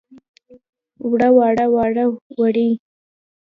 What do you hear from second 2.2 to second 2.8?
وړې.